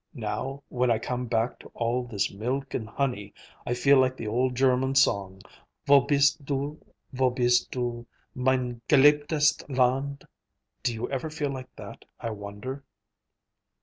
[0.15, 3.35] Now, when I come back to all this milk and honey,
[3.67, 5.43] I feel like the old German song,
[5.87, 6.79] 'Wo bist du,
[7.13, 12.83] wo bist du, mein geliebtest Land?'—Do you ever feel like that, I wonder?"